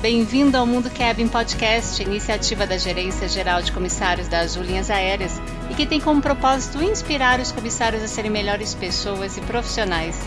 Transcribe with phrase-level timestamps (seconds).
[0.00, 5.38] bem-vindo ao Mundo Cabin Podcast, iniciativa da Gerência Geral de Comissários das Linhas Aéreas
[5.68, 10.18] e que tem como propósito inspirar os comissários a serem melhores pessoas e profissionais.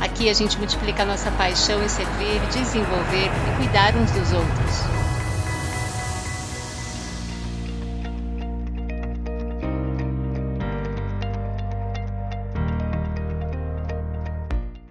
[0.00, 5.00] Aqui a gente multiplica a nossa paixão em servir, desenvolver e cuidar uns dos outros.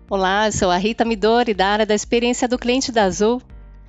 [0.07, 3.41] Olá, sou a Rita Midori, da área da experiência do cliente da Azul.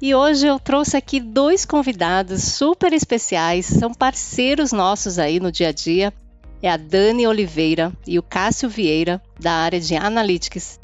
[0.02, 5.68] E hoje eu trouxe aqui dois convidados super especiais, são parceiros nossos aí no dia
[5.68, 6.10] a dia.
[6.62, 10.80] É a Dani Oliveira e o Cássio Vieira, da área de Analytics.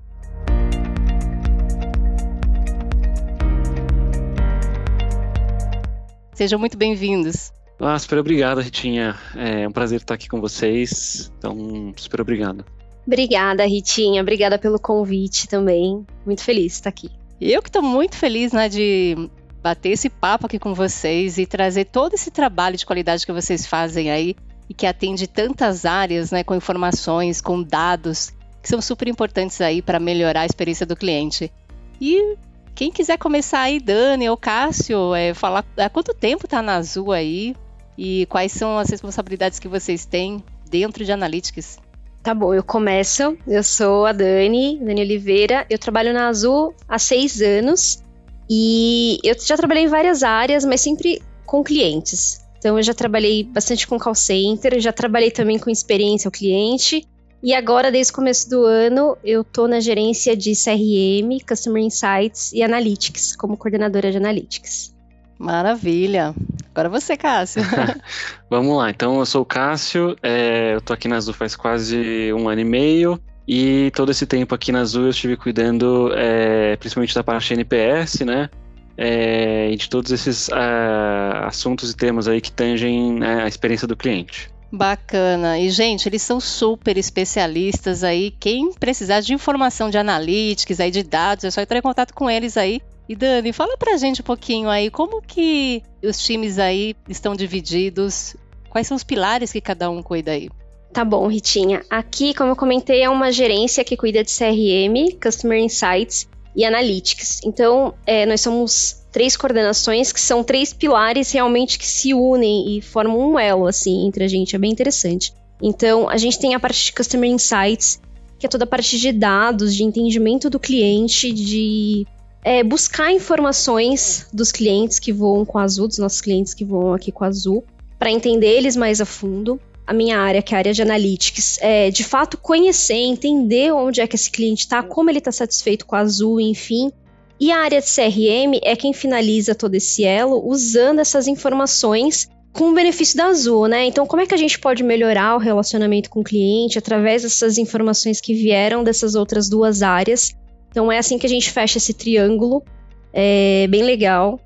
[6.35, 7.55] Sejam muito bem-vindos.
[7.81, 9.17] Ah, super obrigado, Ritinha.
[9.35, 11.33] É um prazer estar aqui com vocês.
[11.39, 12.67] Então, super obrigado.
[13.07, 14.21] Obrigada, Ritinha.
[14.21, 16.05] Obrigada pelo convite também.
[16.27, 17.11] Muito feliz de estar aqui.
[17.41, 19.29] Eu que estou muito feliz né, de
[19.63, 23.67] bater esse papo aqui com vocês e trazer todo esse trabalho de qualidade que vocês
[23.67, 24.37] fazem aí
[24.69, 29.83] e que atende tantas áreas, né, com informações, com dados, que são super importantes aí
[29.83, 31.53] para melhorar a experiência do cliente.
[32.01, 32.37] E
[32.75, 37.13] quem quiser começar aí, Dani ou Cássio, é, falar há quanto tempo está na Azul
[37.13, 37.55] aí
[37.97, 41.79] e quais são as responsabilidades que vocês têm dentro de Analytics.
[42.27, 43.39] Tá bom, eu começo.
[43.47, 45.65] Eu sou a Dani, Dani Oliveira.
[45.71, 48.03] Eu trabalho na Azul há seis anos
[48.51, 52.45] e eu já trabalhei em várias áreas, mas sempre com clientes.
[52.59, 57.07] Então, eu já trabalhei bastante com call center, já trabalhei também com experiência ao cliente.
[57.45, 62.53] E agora, desde o começo do ano, eu tô na gerência de CRM, Customer Insights
[62.53, 64.96] e Analytics, como coordenadora de Analytics.
[65.39, 66.35] Maravilha.
[66.75, 67.63] Agora você, Cássio.
[68.51, 68.91] Vamos lá.
[68.91, 72.61] Então, eu sou o Cássio, é, eu tô aqui na Azul faz quase um ano
[72.61, 73.21] e meio.
[73.49, 78.21] E todo esse tempo aqui na Azul eu estive cuidando é, principalmente da parte NPS,
[78.21, 78.51] né?
[78.99, 83.87] É, e de todos esses uh, assuntos e temas aí que tangem né, a experiência
[83.87, 84.51] do cliente.
[84.73, 85.59] Bacana.
[85.59, 88.35] E, gente, eles são super especialistas aí.
[88.41, 92.29] Quem precisar de informação de analytics, aí, de dados, é só entrar em contato com
[92.29, 96.95] eles aí e Dani, fala pra gente um pouquinho aí, como que os times aí
[97.09, 98.37] estão divididos?
[98.69, 100.51] Quais são os pilares que cada um cuida aí?
[100.93, 101.83] Tá bom, Ritinha.
[101.91, 107.43] Aqui, como eu comentei, é uma gerência que cuida de CRM, Customer Insights e Analytics.
[107.45, 112.81] Então, é, nós somos três coordenações que são três pilares realmente que se unem e
[112.81, 114.57] formam um elo, assim, entre a gente.
[114.57, 115.33] É bem interessante.
[115.63, 118.01] Então, a gente tem a parte de Customer Insights,
[118.39, 122.07] que é toda a parte de dados, de entendimento do cliente, de
[122.47, 126.95] é, buscar informações dos clientes que voam com a Azul, dos nossos clientes que voam
[126.95, 127.65] aqui com a Azul,
[127.99, 129.61] para entender eles mais a fundo.
[129.85, 134.01] A minha área, que é a área de analytics, é de fato conhecer, entender onde
[134.01, 136.93] é que esse cliente está, como ele está satisfeito com a Azul, enfim.
[137.41, 142.71] E a área de CRM é quem finaliza todo esse elo usando essas informações com
[142.71, 143.87] o benefício da Azul, né?
[143.87, 147.59] Então, como é que a gente pode melhorar o relacionamento com o cliente através dessas
[147.59, 150.33] informações que vieram dessas outras duas áreas
[150.77, 152.63] então é assim que a gente fecha esse triângulo.
[153.11, 154.39] É bem legal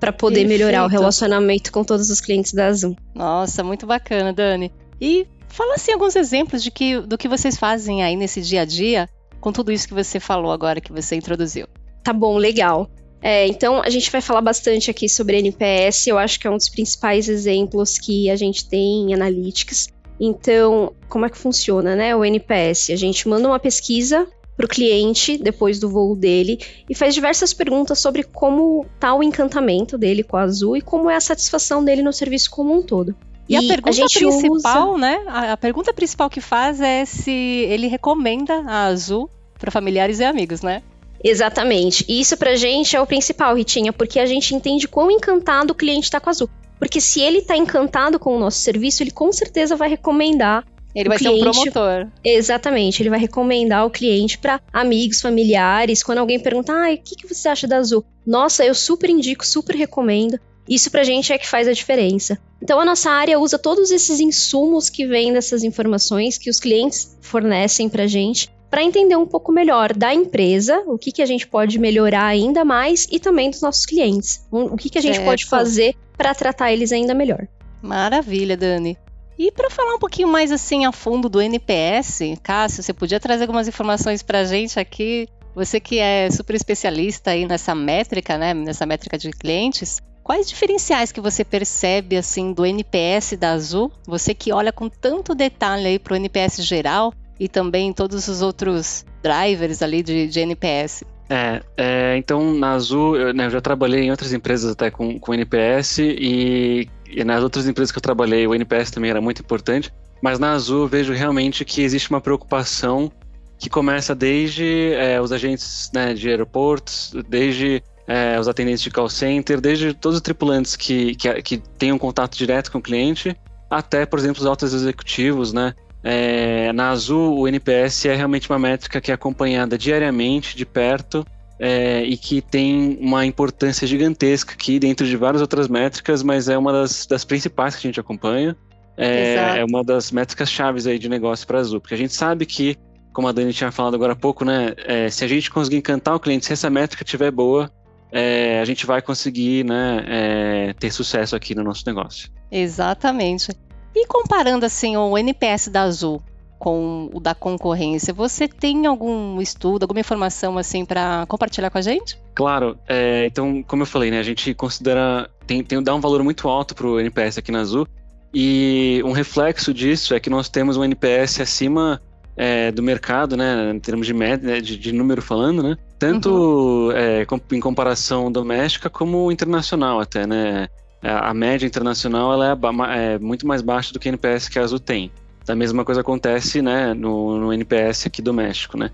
[0.00, 0.58] para poder Perfeito.
[0.58, 2.96] melhorar o relacionamento com todos os clientes da Zoom.
[3.14, 4.72] Nossa, muito bacana, Dani.
[5.00, 8.64] E fala assim alguns exemplos de que, do que vocês fazem aí nesse dia a
[8.64, 9.08] dia
[9.40, 11.68] com tudo isso que você falou agora, que você introduziu.
[12.02, 12.90] Tá bom, legal.
[13.22, 16.56] É, então, a gente vai falar bastante aqui sobre NPS, eu acho que é um
[16.56, 19.88] dos principais exemplos que a gente tem em Analytics.
[20.18, 22.90] Então, como é que funciona, né, o NPS?
[22.90, 24.26] A gente manda uma pesquisa
[24.60, 29.22] para o cliente depois do voo dele e faz diversas perguntas sobre como está o
[29.22, 32.82] encantamento dele com a Azul e como é a satisfação dele no serviço como um
[32.82, 33.16] todo.
[33.48, 34.98] E, e a pergunta a principal, usa...
[34.98, 35.24] né?
[35.26, 40.24] A, a pergunta principal que faz é se ele recomenda a Azul para familiares e
[40.24, 40.82] amigos, né?
[41.24, 42.04] Exatamente.
[42.06, 45.74] E isso pra gente é o principal, Ritinha, porque a gente entende quão encantado o
[45.74, 46.50] cliente está com a Azul.
[46.78, 51.08] Porque se ele está encantado com o nosso serviço, ele com certeza vai recomendar ele
[51.08, 52.08] vai cliente, ser um promotor.
[52.24, 56.02] Exatamente, ele vai recomendar o cliente para amigos, familiares.
[56.02, 58.04] Quando alguém perguntar, ah, o que, que você acha da Azul?
[58.26, 60.38] Nossa, eu super indico, super recomendo.
[60.68, 62.38] Isso pra gente é que faz a diferença.
[62.62, 67.16] Então a nossa área usa todos esses insumos que vêm dessas informações que os clientes
[67.20, 71.44] fornecem pra gente para entender um pouco melhor da empresa, o que, que a gente
[71.44, 74.46] pode melhorar ainda mais e também dos nossos clientes.
[74.50, 75.26] O que, que a gente certo.
[75.26, 77.48] pode fazer para tratar eles ainda melhor.
[77.82, 78.96] Maravilha, Dani.
[79.42, 83.44] E para falar um pouquinho mais assim a fundo do NPS, Cássio, você podia trazer
[83.44, 85.26] algumas informações para a gente aqui?
[85.54, 91.10] Você que é super especialista aí nessa métrica, né, nessa métrica de clientes, quais diferenciais
[91.10, 93.90] que você percebe assim do NPS da Azul?
[94.06, 98.42] Você que olha com tanto detalhe aí para o NPS geral e também todos os
[98.42, 101.02] outros drivers ali de, de NPS.
[101.30, 105.18] É, é, então na Azul, eu, né, eu, já trabalhei em outras empresas até com,
[105.18, 109.42] com NPS e, e, nas outras empresas que eu trabalhei o NPS também era muito
[109.42, 109.92] importante,
[110.22, 113.10] mas na Azul eu vejo realmente que existe uma preocupação
[113.58, 119.08] que começa desde é, os agentes né, de aeroportos, desde é, os atendentes de call
[119.08, 123.36] center, desde todos os tripulantes que, que, que tenham contato direto com o cliente,
[123.68, 125.74] até, por exemplo, os altos executivos, né?
[126.02, 131.24] É, na Azul, o NPS é realmente uma métrica que é acompanhada diariamente, de perto,
[131.60, 136.56] é, e que tem uma importância gigantesca aqui dentro de várias outras métricas, mas é
[136.56, 138.56] uma das, das principais que a gente acompanha.
[138.96, 142.14] É, é uma das métricas chaves aí de negócio para a Azul, porque a gente
[142.14, 142.76] sabe que,
[143.12, 146.14] como a Dani tinha falado agora há pouco, né, é, se a gente conseguir encantar
[146.14, 147.70] o cliente, se essa métrica estiver boa,
[148.10, 152.30] é, a gente vai conseguir né, é, ter sucesso aqui no nosso negócio.
[152.50, 153.52] Exatamente.
[153.94, 156.22] E comparando assim o NPS da Azul
[156.60, 161.80] com o da concorrência, você tem algum estudo, alguma informação assim para compartilhar com a
[161.80, 162.18] gente?
[162.34, 162.78] Claro.
[162.86, 166.48] É, então, como eu falei, né, a gente considera tem, tem dá um valor muito
[166.48, 167.88] alto para o NPS aqui na Azul
[168.32, 172.00] e um reflexo disso é que nós temos um NPS acima
[172.36, 176.30] é, do mercado, né, em termos de, média, né, de, de número falando, né, tanto
[176.30, 176.92] uhum.
[176.92, 180.68] é, em comparação doméstica como internacional até, né.
[181.02, 184.62] A média internacional ela é, é, muito mais baixa do que o NPS que a
[184.62, 185.10] Azul tem.
[185.50, 188.90] A mesma coisa acontece né, no, no NPS aqui doméstico, né?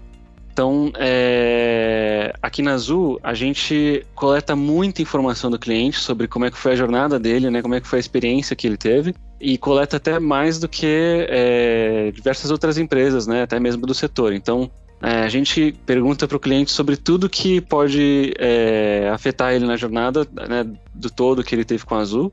[0.57, 6.51] Então, é, aqui na Azul, a gente coleta muita informação do cliente sobre como é
[6.51, 9.15] que foi a jornada dele, né, como é que foi a experiência que ele teve,
[9.39, 14.33] e coleta até mais do que é, diversas outras empresas, né, até mesmo do setor.
[14.33, 14.71] Então,
[15.03, 19.77] é, a gente pergunta para o cliente sobre tudo que pode é, afetar ele na
[19.77, 20.65] jornada né,
[20.95, 22.33] do todo que ele teve com a Azul.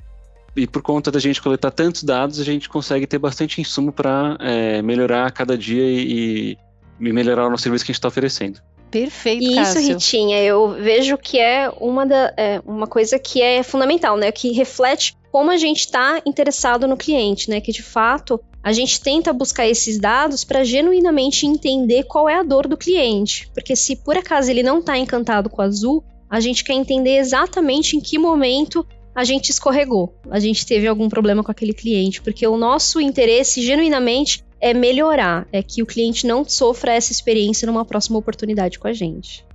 [0.55, 4.38] E por conta da gente coletar tantos dados, a gente consegue ter bastante insumo para
[4.39, 6.57] é, melhorar a cada dia e,
[7.00, 8.59] e, melhorar o nosso serviço que a gente está oferecendo.
[8.91, 9.94] Perfeito, Isso, Cássio.
[9.94, 14.31] Ritinha, eu vejo que é uma, da, é uma coisa que é fundamental, né?
[14.31, 17.59] Que reflete como a gente está interessado no cliente, né?
[17.59, 22.44] Que de fato a gente tenta buscar esses dados para genuinamente entender qual é a
[22.44, 23.50] dor do cliente.
[23.51, 27.17] Porque se por acaso ele não está encantado com o azul, a gente quer entender
[27.17, 28.85] exatamente em que momento
[29.15, 33.62] a gente escorregou, a gente teve algum problema com aquele cliente, porque o nosso interesse
[33.62, 38.88] genuinamente é melhorar, é que o cliente não sofra essa experiência numa próxima oportunidade com
[38.88, 39.45] a gente.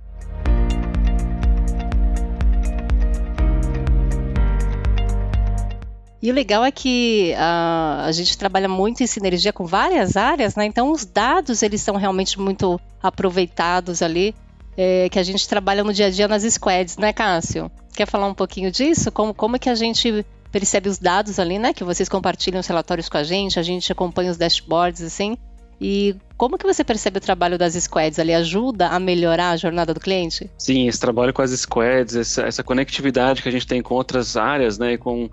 [6.21, 10.53] E o legal é que uh, a gente trabalha muito em sinergia com várias áreas,
[10.55, 10.65] né?
[10.65, 14.35] Então os dados eles são realmente muito aproveitados ali,
[14.81, 17.69] é, que a gente trabalha no dia a dia nas squads, né, Cássio?
[17.93, 19.11] Quer falar um pouquinho disso?
[19.11, 21.73] Como, como é que a gente percebe os dados ali, né?
[21.73, 25.37] Que vocês compartilham os relatórios com a gente, a gente acompanha os dashboards, assim.
[25.81, 28.33] E como que você percebe o trabalho das squads ali?
[28.33, 30.49] Ajuda a melhorar a jornada do cliente?
[30.57, 34.37] Sim, esse trabalho com as squads, essa, essa conectividade que a gente tem com outras
[34.37, 34.93] áreas, né?
[34.93, 35.29] E com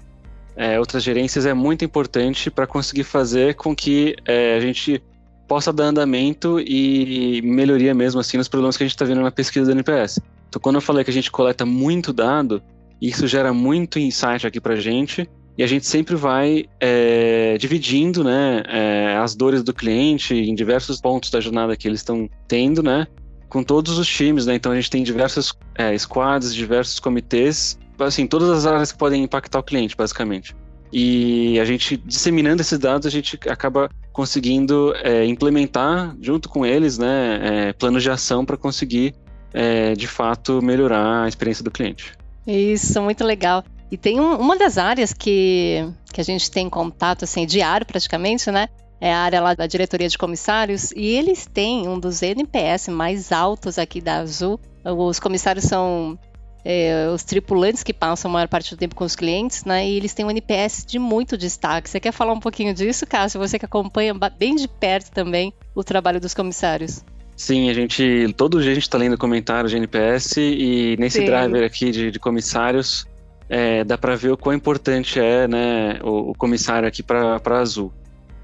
[0.56, 5.00] é, outras gerências é muito importante para conseguir fazer com que é, a gente
[5.46, 9.30] possa dar andamento e melhoria mesmo assim nos problemas que a gente está vendo na
[9.30, 10.20] pesquisa do NPS.
[10.48, 12.62] Então, quando eu falei que a gente coleta muito dado,
[13.00, 15.28] isso gera muito insight aqui para gente
[15.58, 21.00] e a gente sempre vai é, dividindo né, é, as dores do cliente em diversos
[21.00, 23.06] pontos da jornada que eles estão tendo, né?
[23.48, 24.54] Com todos os times, né?
[24.54, 29.22] Então a gente tem diversos é, squads, diversos comitês assim, todas as áreas que podem
[29.22, 30.54] impactar o cliente, basicamente.
[30.92, 36.96] E a gente, disseminando esses dados, a gente acaba conseguindo é, implementar, junto com eles,
[36.96, 39.14] né, é, planos de ação para conseguir,
[39.52, 42.12] é, de fato, melhorar a experiência do cliente.
[42.46, 43.64] Isso, muito legal.
[43.90, 48.50] E tem um, uma das áreas que, que a gente tem contato assim, diário praticamente,
[48.50, 48.68] né?
[49.00, 53.30] É a área lá da diretoria de comissários, e eles têm um dos NPS mais
[53.30, 54.58] altos aqui da Azul.
[54.84, 56.18] Os comissários são
[56.68, 59.88] é, os tripulantes que passam a maior parte do tempo com os clientes, né?
[59.88, 61.88] E eles têm um NPS de muito destaque.
[61.88, 63.38] Você quer falar um pouquinho disso, Cássio?
[63.38, 67.04] Você que acompanha bem de perto também o trabalho dos comissários.
[67.36, 68.34] Sim, a gente.
[68.36, 71.26] Todo dia a gente está lendo comentários de NPS e nesse Sim.
[71.26, 73.06] driver aqui de, de comissários
[73.48, 77.58] é, dá para ver o quão importante é né, o, o comissário aqui para a
[77.58, 77.92] Azul.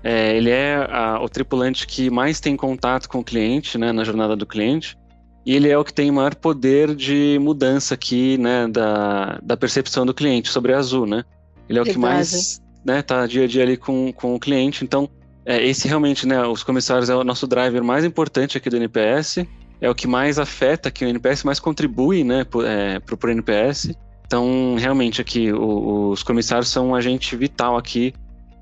[0.04, 4.04] É, ele é a, o tripulante que mais tem contato com o cliente, né, na
[4.04, 4.96] jornada do cliente.
[5.44, 10.06] E ele é o que tem maior poder de mudança aqui, né, da, da percepção
[10.06, 11.24] do cliente sobre a Azul, né?
[11.68, 11.90] Ele é Verdade.
[11.90, 14.84] o que mais, né, tá dia a dia ali com, com o cliente.
[14.84, 15.08] Então,
[15.44, 19.38] é, esse realmente, né, os comissários é o nosso driver mais importante aqui do NPS,
[19.80, 23.32] é o que mais afeta aqui o NPS, mais contribui, né, pro, é, pro, pro
[23.32, 23.92] NPS.
[24.24, 28.14] Então, realmente aqui, o, os comissários são um agente vital aqui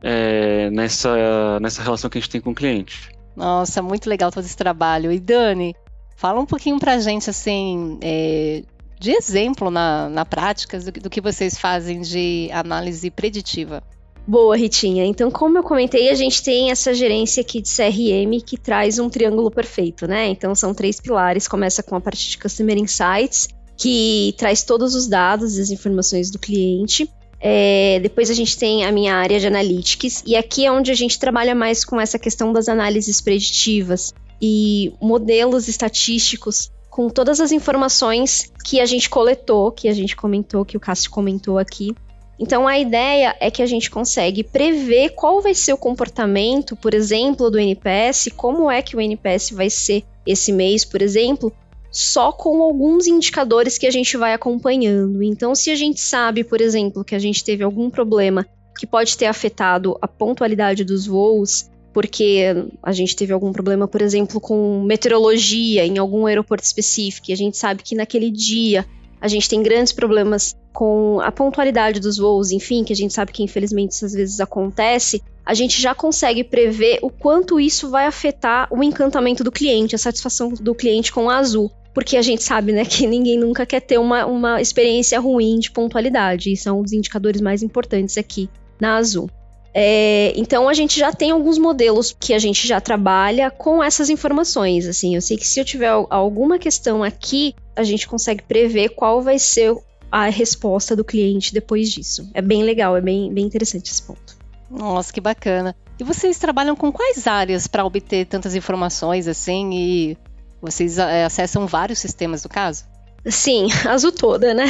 [0.02, 3.10] é, nessa, nessa relação que a gente tem com o cliente.
[3.36, 5.12] Nossa, muito legal todo esse trabalho.
[5.12, 5.74] E Dani,
[6.20, 8.62] Fala um pouquinho para a gente, assim, é,
[8.98, 13.82] de exemplo na, na prática do, do que vocês fazem de análise preditiva.
[14.28, 15.06] Boa, Ritinha.
[15.06, 19.08] Então, como eu comentei, a gente tem essa gerência aqui de CRM que traz um
[19.08, 20.28] triângulo perfeito, né?
[20.28, 21.48] Então, são três pilares.
[21.48, 23.48] Começa com a parte de Customer Insights,
[23.78, 27.10] que traz todos os dados e as informações do cliente.
[27.40, 30.94] É, depois a gente tem a minha área de Analytics, e aqui é onde a
[30.94, 37.52] gente trabalha mais com essa questão das análises preditivas e modelos estatísticos com todas as
[37.52, 41.94] informações que a gente coletou, que a gente comentou, que o Cássio comentou aqui.
[42.38, 46.94] Então a ideia é que a gente consegue prever qual vai ser o comportamento, por
[46.94, 51.52] exemplo, do NPS, como é que o NPS vai ser esse mês, por exemplo,
[51.90, 55.22] só com alguns indicadores que a gente vai acompanhando.
[55.22, 58.46] Então, se a gente sabe, por exemplo, que a gente teve algum problema
[58.78, 62.44] que pode ter afetado a pontualidade dos voos, porque
[62.82, 67.36] a gente teve algum problema, por exemplo, com meteorologia em algum aeroporto específico, e a
[67.36, 68.86] gente sabe que naquele dia
[69.20, 73.32] a gente tem grandes problemas com a pontualidade dos voos, enfim, que a gente sabe
[73.32, 78.06] que infelizmente isso às vezes acontece, a gente já consegue prever o quanto isso vai
[78.06, 82.42] afetar o encantamento do cliente, a satisfação do cliente com a Azul porque a gente
[82.42, 86.80] sabe, né, que ninguém nunca quer ter uma, uma experiência ruim de pontualidade, e são
[86.80, 88.48] os indicadores mais importantes aqui
[88.80, 89.28] na Azul.
[89.72, 94.10] É, então a gente já tem alguns modelos que a gente já trabalha com essas
[94.10, 94.86] informações.
[94.86, 99.22] Assim, eu sei que se eu tiver alguma questão aqui, a gente consegue prever qual
[99.22, 99.74] vai ser
[100.10, 102.28] a resposta do cliente depois disso.
[102.34, 104.36] É bem legal, é bem, bem interessante esse ponto.
[104.68, 105.74] Nossa, que bacana.
[105.98, 110.18] E vocês trabalham com quais áreas para obter tantas informações assim e
[110.60, 112.84] vocês é, acessam vários sistemas, no caso?
[113.26, 114.64] Sim, azul toda, né?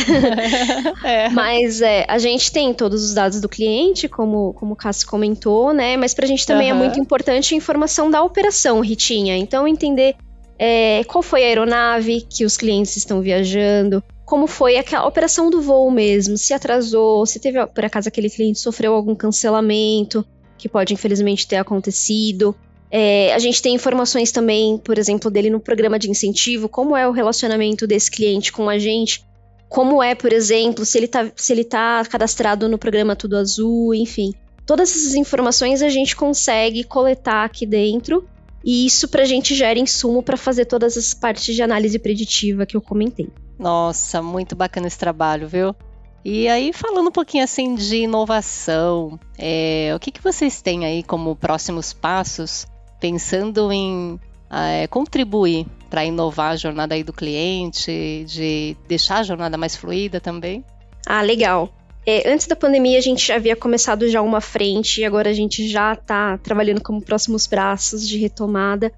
[1.04, 1.28] é.
[1.30, 5.73] Mas é, a gente tem todos os dados do cliente, como, como o Cássio comentou,
[5.73, 5.97] né?
[5.97, 6.78] Mas para a gente também uhum.
[6.78, 9.37] é muito importante a informação da operação, Ritinha.
[9.37, 10.16] Então, entender
[10.59, 15.61] é, qual foi a aeronave que os clientes estão viajando, como foi a operação do
[15.61, 20.25] voo mesmo, se atrasou, se teve, por acaso, aquele cliente sofreu algum cancelamento,
[20.59, 22.54] que pode infelizmente ter acontecido.
[22.90, 27.06] É, a gente tem informações também, por exemplo, dele no programa de incentivo, como é
[27.06, 29.25] o relacionamento desse cliente com a gente,
[29.68, 33.94] como é, por exemplo, se ele está se ele tá cadastrado no programa Tudo Azul,
[33.94, 34.35] enfim.
[34.66, 38.26] Todas essas informações a gente consegue coletar aqui dentro
[38.64, 42.66] e isso para a gente gera insumo para fazer todas as partes de análise preditiva
[42.66, 43.28] que eu comentei.
[43.59, 45.75] Nossa, muito bacana esse trabalho, viu?
[46.25, 51.02] E aí, falando um pouquinho assim de inovação, é, o que, que vocês têm aí
[51.02, 52.66] como próximos passos
[53.00, 59.57] pensando em é, contribuir para inovar a jornada aí do cliente, de deixar a jornada
[59.57, 60.64] mais fluida também?
[61.07, 61.73] Ah, legal.
[62.07, 65.33] É, antes da pandemia, a gente já havia começado já uma frente e agora a
[65.33, 68.92] gente já está trabalhando como próximos braços de retomada,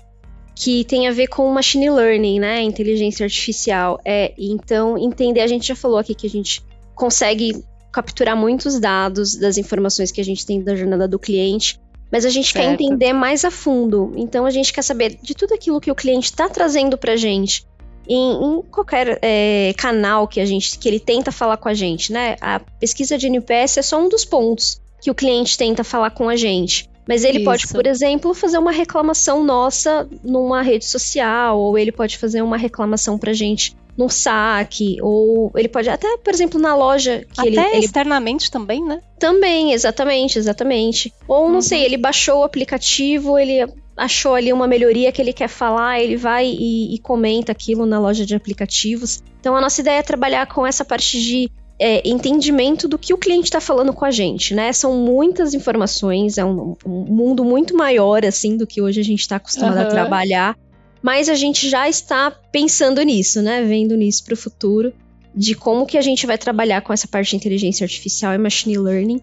[0.55, 2.63] que tem a ver com machine learning, né?
[2.63, 3.99] Inteligência artificial.
[4.05, 6.63] É, então, entender, a gente já falou aqui que a gente
[6.95, 11.79] consegue capturar muitos dados das informações que a gente tem da jornada do cliente
[12.13, 12.67] mas a gente certo.
[12.67, 14.13] quer entender mais a fundo.
[14.15, 17.17] Então a gente quer saber de tudo aquilo que o cliente está trazendo para a
[17.17, 17.65] gente.
[18.07, 22.13] Em, em qualquer é, canal que a gente que ele tenta falar com a gente,
[22.13, 22.37] né?
[22.41, 26.29] A pesquisa de NPS é só um dos pontos que o cliente tenta falar com
[26.29, 26.91] a gente.
[27.09, 27.45] Mas ele Isso.
[27.45, 32.57] pode, por exemplo, fazer uma reclamação nossa numa rede social, ou ele pode fazer uma
[32.57, 37.49] reclamação pra gente num saque, ou ele pode até, por exemplo, na loja que até
[37.49, 37.85] ele, ele...
[37.85, 39.01] externamente também, né?
[39.19, 41.13] Também, exatamente, exatamente.
[41.29, 41.63] Ou não uhum.
[41.63, 46.17] sei, ele baixou o aplicativo, ele achou ali uma melhoria que ele quer falar, ele
[46.17, 49.23] vai e, e comenta aquilo na loja de aplicativos.
[49.41, 53.19] Então a nossa ideia é trabalhar com essa parte de é, entendimento do que o
[53.19, 54.73] cliente está falando com a gente, né?
[54.73, 59.21] São muitas informações, é um, um, mundo muito maior assim do que hoje a gente
[59.21, 59.83] está acostumado uhum.
[59.83, 60.57] a trabalhar
[61.03, 63.63] mas a gente já está pensando nisso, né?
[63.63, 64.93] Vendo nisso para o futuro,
[65.35, 68.79] de como que a gente vai trabalhar com essa parte de inteligência artificial e machine
[68.79, 69.21] learning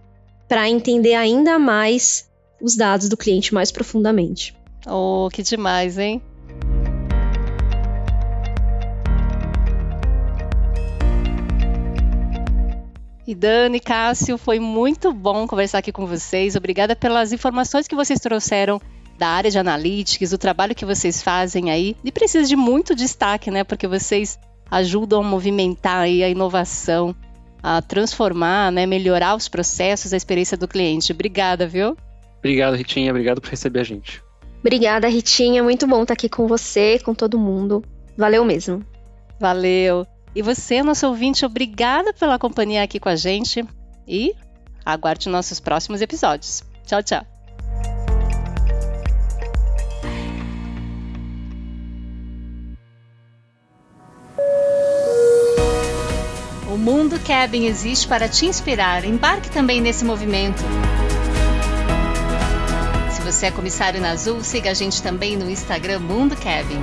[0.48, 2.28] para entender ainda mais
[2.62, 4.56] os dados do cliente mais profundamente.
[4.86, 6.22] Oh, que demais, hein?
[13.26, 16.56] E Dani, Cássio, foi muito bom conversar aqui com vocês.
[16.56, 18.82] Obrigada pelas informações que vocês trouxeram
[19.20, 23.52] da área de analytics, o trabalho que vocês fazem aí, e precisa de muito destaque,
[23.52, 23.66] né?
[23.66, 24.40] Porque vocês
[24.72, 27.14] ajudam a movimentar aí a inovação,
[27.62, 31.12] a transformar, né, melhorar os processos, a experiência do cliente.
[31.12, 31.98] Obrigada, viu?
[32.38, 33.12] Obrigado, Ritinha.
[33.12, 34.24] Obrigado por receber a gente.
[34.62, 35.62] Obrigada, Ritinha.
[35.62, 37.84] Muito bom estar aqui com você, com todo mundo.
[38.18, 38.86] Valeu mesmo.
[39.38, 40.08] Valeu.
[40.34, 43.66] E você, nosso ouvinte, obrigada pela companhia aqui com a gente
[44.08, 44.34] e
[44.86, 46.64] aguarde nossos próximos episódios.
[46.86, 47.39] Tchau, tchau.
[56.70, 59.04] O Mundo Cabin existe para te inspirar.
[59.04, 60.62] Embarque também nesse movimento.
[63.12, 66.80] Se você é comissário na Azul, siga a gente também no Instagram Mundo Cabin.